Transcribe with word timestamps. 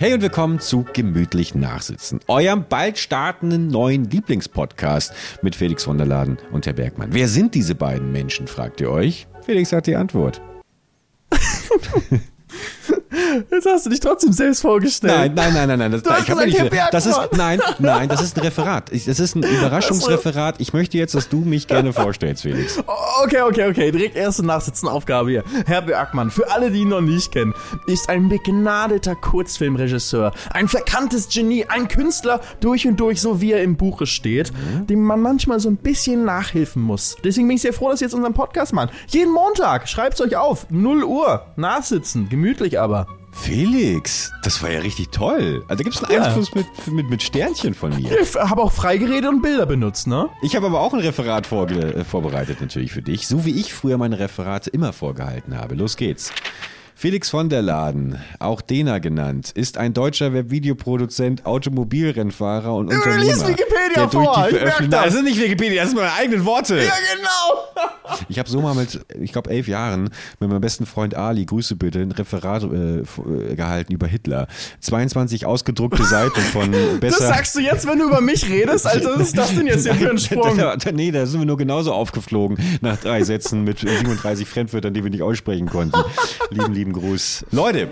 Hey 0.00 0.14
und 0.14 0.22
willkommen 0.22 0.60
zu 0.60 0.86
Gemütlich 0.92 1.56
Nachsitzen, 1.56 2.20
eurem 2.28 2.66
bald 2.68 2.98
startenden 2.98 3.66
neuen 3.66 4.08
Lieblingspodcast 4.08 5.12
mit 5.42 5.56
Felix 5.56 5.82
von 5.82 5.98
der 5.98 6.06
Laden 6.06 6.38
und 6.52 6.66
Herr 6.66 6.72
Bergmann. 6.72 7.12
Wer 7.12 7.26
sind 7.26 7.56
diese 7.56 7.74
beiden 7.74 8.12
Menschen, 8.12 8.46
fragt 8.46 8.80
ihr 8.80 8.92
euch? 8.92 9.26
Felix 9.42 9.72
hat 9.72 9.88
die 9.88 9.96
Antwort. 9.96 10.40
Jetzt 13.50 13.66
hast 13.66 13.86
du 13.86 13.90
dich 13.90 14.00
trotzdem 14.00 14.32
selbst 14.32 14.62
vorgestellt. 14.62 15.34
Nein, 15.34 15.34
nein, 15.34 15.52
nein, 15.54 15.68
nein, 15.68 15.78
nein. 15.78 15.92
Das, 15.92 16.02
Du 16.02 16.10
hast 16.10 16.22
ich 16.24 16.30
hab 16.30 16.38
gesagt, 16.38 16.46
nicht, 16.46 16.58
Herr 16.58 16.70
Bergmann. 16.70 16.90
das 16.92 17.06
ist, 17.06 17.20
nein, 17.36 17.60
nein, 17.78 18.08
das 18.08 18.22
ist 18.22 18.36
ein 18.36 18.40
Referat. 18.42 18.92
Ich, 18.92 19.04
das 19.04 19.20
ist 19.20 19.34
ein 19.36 19.42
Überraschungsreferat. 19.88 20.56
Ich 20.58 20.72
möchte 20.72 20.98
jetzt, 20.98 21.14
dass 21.14 21.28
du 21.28 21.38
mich 21.38 21.66
gerne 21.66 21.92
vorstellst, 21.92 22.42
Felix. 22.42 22.78
Okay, 23.24 23.42
okay, 23.42 23.68
okay. 23.68 23.90
Direkt 23.90 24.14
erste 24.16 24.46
Nachsitzenaufgabe 24.46 25.30
hier. 25.30 25.44
Herr 25.66 25.82
Bergmann, 25.82 26.30
für 26.30 26.50
alle, 26.52 26.70
die 26.70 26.80
ihn 26.82 26.88
noch 26.88 27.00
nicht 27.00 27.32
kennen, 27.32 27.52
ist 27.88 28.08
ein 28.08 28.28
begnadeter 28.28 29.16
Kurzfilmregisseur, 29.16 30.32
ein 30.50 30.68
verkanntes 30.68 31.28
Genie, 31.28 31.64
ein 31.68 31.88
Künstler 31.88 32.40
durch 32.60 32.86
und 32.86 32.98
durch, 33.00 33.20
so 33.20 33.40
wie 33.40 33.52
er 33.52 33.62
im 33.62 33.76
Buche 33.76 34.06
steht, 34.06 34.52
dem 34.88 35.02
man 35.02 35.20
manchmal 35.20 35.58
so 35.58 35.68
ein 35.68 35.76
bisschen 35.76 36.24
nachhelfen 36.24 36.80
muss. 36.82 37.16
Deswegen 37.24 37.48
bin 37.48 37.56
ich 37.56 37.62
sehr 37.62 37.72
froh, 37.72 37.90
dass 37.90 38.00
ihr 38.00 38.06
jetzt 38.06 38.14
unseren 38.14 38.34
Podcast 38.34 38.72
machen. 38.72 38.90
Jeden 39.08 39.32
Montag, 39.32 39.88
schreibt's 39.88 40.20
euch 40.20 40.36
auf, 40.36 40.66
0 40.70 41.02
Uhr, 41.02 41.46
nachsitzen, 41.56 42.28
gemütlich 42.28 42.78
aber. 42.78 43.06
Felix, 43.40 44.30
das 44.42 44.62
war 44.62 44.70
ja 44.70 44.80
richtig 44.80 45.10
toll. 45.10 45.64
Also 45.68 45.82
gibt 45.84 45.96
es 45.96 46.02
einen 46.04 46.12
Ja. 46.14 46.24
Einfluss 46.24 46.54
mit, 46.54 46.66
mit, 46.88 47.08
mit 47.08 47.22
Sternchen 47.22 47.72
von 47.72 47.94
mir. 47.96 48.18
Ich 48.20 48.34
habe 48.34 48.62
auch 48.62 48.72
Freigeredet 48.72 49.28
und 49.30 49.42
Bilder 49.42 49.64
benutzt, 49.64 50.06
ne? 50.06 50.28
Ich 50.42 50.54
habe 50.56 50.66
aber 50.66 50.80
auch 50.80 50.92
ein 50.92 51.00
Referat 51.00 51.50
äh, 51.50 52.04
vorbereitet 52.04 52.60
natürlich 52.60 52.92
für 52.92 53.00
dich, 53.02 53.26
so 53.26 53.44
wie 53.44 53.58
ich 53.58 53.72
früher 53.72 53.96
meine 53.96 54.18
Referate 54.18 54.70
immer 54.70 54.92
vorgehalten 54.92 55.56
habe. 55.56 55.74
Los 55.76 55.96
geht's. 55.96 56.32
Felix 57.00 57.30
von 57.30 57.48
der 57.48 57.62
Laden, 57.62 58.18
auch 58.40 58.60
Dena 58.60 58.98
genannt, 58.98 59.52
ist 59.54 59.78
ein 59.78 59.94
deutscher 59.94 60.32
Webvideoproduzent, 60.32 61.46
Automobilrennfahrer 61.46 62.74
und 62.74 62.88
Unternehmer. 62.92 63.22
liest 63.22 63.46
Wikipedia 63.46 64.08
vor, 64.08 64.22
ich 64.48 64.52
merk 64.54 64.64
Veröffentlichung- 64.64 64.90
das. 64.90 65.04
Das 65.04 65.14
ist 65.14 65.22
nicht 65.22 65.40
Wikipedia, 65.40 65.82
das 65.82 65.90
sind 65.92 66.00
meine 66.00 66.12
eigenen 66.14 66.44
Worte. 66.44 66.74
genau! 66.76 66.88
Ich 68.30 68.38
habe 68.38 68.48
so 68.48 68.62
mal 68.62 68.74
mit, 68.74 69.00
ich 69.20 69.32
glaube, 69.32 69.50
elf 69.50 69.68
Jahren 69.68 70.04
mit 70.40 70.48
meinem 70.48 70.62
besten 70.62 70.86
Freund 70.86 71.14
Ali, 71.14 71.44
Grüße 71.44 71.76
bitte, 71.76 72.00
ein 72.00 72.10
Referat 72.10 72.62
äh, 72.62 73.00
äh, 73.00 73.54
gehalten 73.54 73.92
über 73.92 74.06
Hitler. 74.06 74.48
22 74.80 75.44
ausgedruckte 75.44 76.02
Seiten 76.04 76.40
von 76.40 76.72
Das 77.00 77.00
besser. 77.00 77.26
sagst 77.28 77.54
du 77.54 77.60
jetzt, 77.60 77.86
wenn 77.86 77.98
du 77.98 78.06
über 78.06 78.22
mich 78.22 78.48
redest? 78.48 78.86
Alter, 78.86 79.10
was 79.16 79.28
ist 79.28 79.36
das 79.38 79.54
denn 79.54 79.66
jetzt 79.66 79.82
hier 79.84 79.94
für 79.94 80.08
ein 80.10 80.18
Sprung? 80.18 80.56
Da, 80.56 80.76
da, 80.76 80.90
nee, 80.90 81.10
da 81.10 81.26
sind 81.26 81.40
wir 81.42 81.46
nur 81.46 81.58
genauso 81.58 81.92
aufgeflogen 81.92 82.56
nach 82.80 82.96
drei 82.96 83.22
Sätzen 83.24 83.62
mit 83.64 83.80
37 83.80 84.48
Fremdwörtern, 84.48 84.94
die 84.94 85.04
wir 85.04 85.10
nicht 85.10 85.22
aussprechen 85.22 85.68
konnten. 85.68 86.00
lieben, 86.50 86.72
lieben 86.72 86.87
Gruß. 86.92 87.46
Leute, 87.50 87.88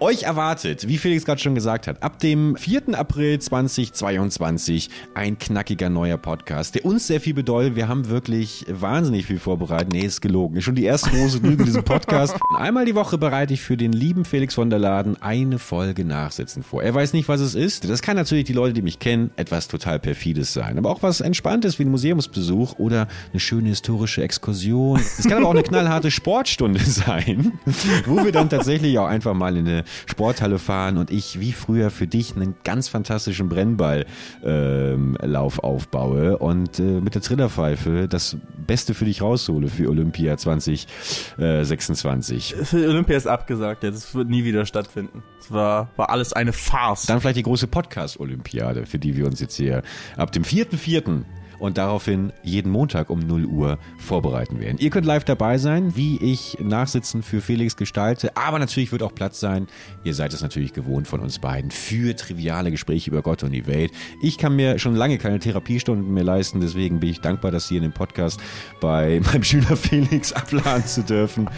euch 0.00 0.22
erwartet, 0.24 0.86
wie 0.88 0.98
Felix 0.98 1.24
gerade 1.24 1.40
schon 1.40 1.54
gesagt 1.54 1.86
hat, 1.86 2.02
ab 2.02 2.18
dem 2.18 2.56
4. 2.56 2.98
April 2.98 3.38
2022 3.38 4.90
ein 5.14 5.38
knackiger 5.38 5.90
neuer 5.90 6.16
Podcast, 6.16 6.74
der 6.74 6.84
uns 6.84 7.06
sehr 7.06 7.20
viel 7.20 7.34
bedeutet. 7.34 7.76
Wir 7.76 7.88
haben 7.88 8.08
wirklich 8.08 8.64
wahnsinnig 8.68 9.26
viel 9.26 9.38
vorbereitet. 9.38 9.92
Nee, 9.92 10.00
ist 10.00 10.20
gelogen. 10.20 10.56
Ist 10.56 10.64
schon 10.64 10.74
die 10.74 10.84
erste 10.84 11.10
große 11.10 11.38
Lüge 11.38 11.62
in 11.62 11.64
diesem 11.66 11.84
Podcast. 11.84 12.36
Einmal 12.56 12.84
die 12.84 12.94
Woche 12.94 13.18
bereite 13.18 13.54
ich 13.54 13.60
für 13.60 13.76
den 13.76 13.92
lieben 13.92 14.24
Felix 14.24 14.54
von 14.54 14.70
der 14.70 14.78
Laden 14.78 15.20
eine 15.20 15.58
Folge 15.58 16.04
Nachsitzen 16.04 16.62
vor. 16.62 16.82
Er 16.82 16.94
weiß 16.94 17.12
nicht, 17.12 17.28
was 17.28 17.40
es 17.40 17.54
ist. 17.54 17.88
Das 17.88 18.02
kann 18.02 18.16
natürlich 18.16 18.44
die 18.44 18.52
Leute, 18.52 18.74
die 18.74 18.82
mich 18.82 18.98
kennen, 18.98 19.30
etwas 19.36 19.68
total 19.68 19.98
perfides 19.98 20.52
sein. 20.52 20.78
Aber 20.78 20.90
auch 20.90 21.02
was 21.02 21.20
Entspanntes 21.20 21.78
wie 21.78 21.84
ein 21.84 21.90
Museumsbesuch 21.90 22.78
oder 22.78 23.08
eine 23.32 23.40
schöne 23.40 23.70
historische 23.70 24.22
Exkursion. 24.22 25.00
Es 25.00 25.24
kann 25.26 25.38
aber 25.38 25.48
auch 25.48 25.52
eine 25.52 25.62
knallharte 25.62 26.10
Sportstunde 26.10 26.80
sein, 26.84 27.58
wo 28.06 28.24
wir 28.24 28.32
dann 28.32 28.48
tatsächlich 28.48 28.98
auch 28.98 29.06
einfach 29.06 29.34
mal 29.34 29.56
in 29.56 29.66
eine 29.66 29.84
Sporthalle 30.06 30.58
fahren 30.58 30.98
und 30.98 31.10
ich 31.10 31.40
wie 31.40 31.52
früher 31.52 31.90
für 31.90 32.06
dich 32.06 32.36
einen 32.36 32.54
ganz 32.64 32.88
fantastischen 32.88 33.48
Brennballlauf 33.48 34.06
ähm, 34.44 35.16
Lauf 35.22 35.60
aufbaue 35.60 36.36
und 36.38 36.78
äh, 36.78 36.82
mit 36.82 37.14
der 37.14 37.22
Trillerpfeife 37.22 38.08
das 38.08 38.36
Beste 38.66 38.94
für 38.94 39.04
dich 39.04 39.22
raushole 39.22 39.68
für 39.68 39.88
Olympia 39.88 40.36
2026. 40.36 42.56
Für 42.62 42.88
Olympia 42.88 43.16
ist 43.16 43.26
abgesagt, 43.26 43.84
ja, 43.84 43.90
das 43.90 44.14
wird 44.14 44.28
nie 44.28 44.44
wieder 44.44 44.66
stattfinden. 44.66 45.22
Das 45.38 45.50
war, 45.50 45.90
war 45.96 46.10
alles 46.10 46.32
eine 46.32 46.52
Farce. 46.52 47.06
Dann 47.06 47.20
vielleicht 47.20 47.38
die 47.38 47.42
große 47.42 47.66
Podcast-Olympiade, 47.66 48.86
für 48.86 48.98
die 48.98 49.16
wir 49.16 49.26
uns 49.26 49.40
jetzt 49.40 49.56
hier 49.56 49.82
ab 50.16 50.32
dem 50.32 50.44
4.4. 50.44 51.24
und 51.58 51.78
daraufhin 51.78 52.32
jeden 52.42 52.70
Montag 52.70 53.10
um 53.10 53.20
0 53.20 53.44
Uhr 53.46 53.78
vorbereiten 53.98 54.60
werden. 54.60 54.78
Ihr 54.78 54.90
könnt 54.90 55.06
live 55.06 55.24
dabei 55.24 55.58
sein, 55.58 55.96
wie 55.96 56.16
ich 56.18 56.58
Nachsitzen 56.60 57.22
für 57.22 57.40
Felix 57.40 57.76
gestalte, 57.76 58.36
aber 58.36 58.58
natürlich 58.58 58.92
wird 58.92 59.02
auch 59.02 59.14
Platz 59.14 59.40
sein. 59.40 59.66
Ihr 60.04 60.14
seid 60.14 60.32
es 60.32 60.42
natürlich 60.42 60.72
gewohnt 60.72 61.08
von 61.08 61.20
uns 61.20 61.38
beiden 61.38 61.70
für 61.70 62.14
triviale 62.14 62.70
Gespräche 62.70 63.10
über 63.10 63.22
Gott 63.22 63.42
und 63.42 63.52
die 63.52 63.66
Welt. 63.66 63.92
Ich 64.22 64.38
kann 64.38 64.56
mir 64.56 64.78
schon 64.78 64.94
lange 64.94 65.18
keine 65.18 65.38
Therapiestunden 65.38 66.12
mehr 66.12 66.24
leisten, 66.24 66.60
deswegen 66.60 67.00
bin 67.00 67.10
ich 67.10 67.20
dankbar, 67.20 67.50
das 67.50 67.68
hier 67.68 67.78
in 67.78 67.84
dem 67.84 67.92
Podcast 67.92 68.40
bei 68.80 69.20
meinem 69.24 69.42
Schüler 69.42 69.76
Felix 69.76 70.32
abladen 70.32 70.86
zu 70.86 71.02
dürfen. 71.02 71.48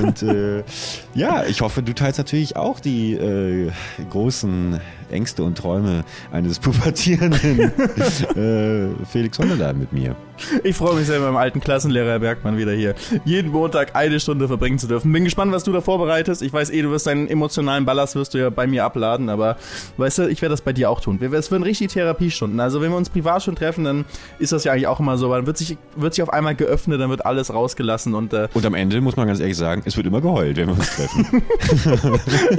Und 0.00 0.22
äh, 0.22 0.62
ja, 1.14 1.44
ich 1.44 1.60
hoffe, 1.60 1.82
du 1.82 1.94
teilst 1.94 2.18
natürlich 2.18 2.56
auch 2.56 2.80
die 2.80 3.14
äh, 3.14 3.70
großen 4.10 4.80
Ängste 5.10 5.42
und 5.42 5.58
Träume 5.58 6.04
eines 6.30 6.58
pubertierenden 6.58 7.60
äh, 8.36 9.04
Felix 9.06 9.39
Sonderladen 9.40 9.80
mit 9.80 9.90
mir. 9.90 10.14
Ich 10.64 10.76
freue 10.76 10.94
mich 10.94 11.06
sehr, 11.06 11.18
mit 11.18 11.26
meinem 11.26 11.36
alten 11.36 11.60
Klassenlehrer 11.60 12.10
Herr 12.10 12.18
Bergmann 12.20 12.56
wieder 12.56 12.72
hier 12.72 12.94
jeden 13.24 13.50
Montag 13.50 13.96
eine 13.96 14.20
Stunde 14.20 14.46
verbringen 14.46 14.78
zu 14.78 14.86
dürfen. 14.86 15.12
Bin 15.12 15.24
gespannt, 15.24 15.52
was 15.52 15.64
du 15.64 15.72
da 15.72 15.80
vorbereitest. 15.80 16.42
Ich 16.42 16.52
weiß 16.52 16.70
eh, 16.70 16.82
du 16.82 16.90
wirst 16.90 17.06
deinen 17.06 17.28
emotionalen 17.28 17.84
Ballast 17.84 18.14
wirst 18.14 18.34
du 18.34 18.38
ja 18.38 18.50
bei 18.50 18.66
mir 18.66 18.84
abladen, 18.84 19.28
aber 19.28 19.56
weißt 19.96 20.18
du, 20.18 20.28
ich 20.28 20.40
werde 20.42 20.52
das 20.52 20.60
bei 20.60 20.72
dir 20.72 20.90
auch 20.90 21.00
tun. 21.00 21.20
Es 21.20 21.50
werden 21.50 21.62
richtig 21.62 21.92
Therapiestunden. 21.92 22.60
Also 22.60 22.80
wenn 22.80 22.90
wir 22.90 22.96
uns 22.96 23.10
privat 23.10 23.42
schon 23.42 23.56
treffen, 23.56 23.84
dann 23.84 24.04
ist 24.38 24.52
das 24.52 24.64
ja 24.64 24.72
eigentlich 24.72 24.86
auch 24.86 25.00
immer 25.00 25.18
so, 25.18 25.30
weil 25.30 25.40
dann 25.40 25.46
wird 25.46 25.56
sich, 25.56 25.78
wird 25.96 26.14
sich 26.14 26.22
auf 26.22 26.32
einmal 26.32 26.54
geöffnet, 26.54 27.00
dann 27.00 27.08
wird 27.08 27.24
alles 27.24 27.52
rausgelassen 27.52 28.14
und 28.14 28.32
äh, 28.34 28.48
Und 28.52 28.66
am 28.66 28.74
Ende 28.74 29.00
muss 29.00 29.16
man 29.16 29.26
ganz 29.26 29.40
ehrlich 29.40 29.56
sagen, 29.56 29.82
es 29.86 29.96
wird 29.96 30.06
immer 30.06 30.20
geheult, 30.20 30.56
wenn 30.58 30.68
wir 30.68 30.74
uns 30.74 30.90
treffen. 30.94 31.42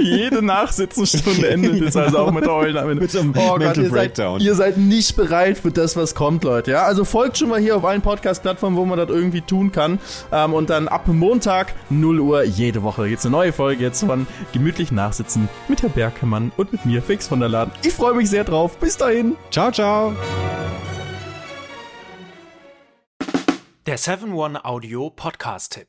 Jede 0.00 0.44
Nachsitzenstunde 0.44 1.48
endet 1.48 1.80
es 1.80 1.96
also 1.96 2.18
auch 2.18 2.32
mit 2.32 2.46
Heulen. 2.46 2.98
Mit 2.98 3.10
so 3.10 3.20
einem 3.20 3.34
oh 3.36 3.56
Gott, 3.56 3.76
ihr 3.76 3.88
Breakdown. 3.88 4.40
Seid, 4.40 4.46
ihr 4.46 4.54
seid 4.54 4.78
nicht 4.78 5.14
bereit 5.14 5.58
für 5.58 5.70
das, 5.70 5.96
was 5.96 6.14
kommt, 6.14 6.42
Leute. 6.42 6.72
Ja, 6.72 6.82
also 6.84 7.04
folgt 7.04 7.38
schon 7.38 7.48
mal 7.50 7.60
hier 7.60 7.71
auf 7.76 7.84
allen 7.84 8.02
Podcast-Plattformen, 8.02 8.76
wo 8.76 8.84
man 8.84 8.98
das 8.98 9.08
irgendwie 9.08 9.40
tun 9.40 9.72
kann. 9.72 9.98
Ähm, 10.30 10.54
und 10.54 10.70
dann 10.70 10.88
ab 10.88 11.08
Montag 11.08 11.74
0 11.90 12.20
Uhr 12.20 12.44
jede 12.44 12.82
Woche 12.82 13.08
gibt's 13.08 13.26
eine 13.26 13.32
neue 13.32 13.52
Folge 13.52 13.82
jetzt 13.82 14.04
von 14.04 14.26
Gemütlich 14.52 14.92
Nachsitzen 14.92 15.48
mit 15.68 15.82
Herr 15.82 15.90
Bergmann 15.90 16.52
und 16.56 16.72
mit 16.72 16.86
mir, 16.86 17.02
Fix 17.02 17.28
von 17.28 17.40
der 17.40 17.48
Laden. 17.48 17.72
Ich 17.82 17.94
freue 17.94 18.14
mich 18.14 18.30
sehr 18.30 18.44
drauf. 18.44 18.78
Bis 18.78 18.96
dahin. 18.96 19.36
ciao, 19.50 19.70
ciao. 19.70 20.14
Der 23.86 23.98
7-One-Audio-Podcast-Tipp. 23.98 25.88